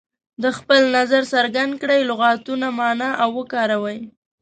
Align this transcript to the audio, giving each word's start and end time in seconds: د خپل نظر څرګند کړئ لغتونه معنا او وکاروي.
د 0.43 0.45
خپل 0.57 0.81
نظر 0.97 1.21
څرګند 1.33 1.71
کړئ 1.81 2.01
لغتونه 2.09 2.67
معنا 2.79 3.09
او 3.21 3.29
وکاروي. 3.39 3.99